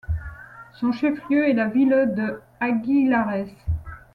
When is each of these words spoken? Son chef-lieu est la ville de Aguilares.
Son 0.79 0.91
chef-lieu 0.93 1.47
est 1.47 1.53
la 1.53 1.67
ville 1.67 2.11
de 2.17 2.41
Aguilares. 2.59 3.45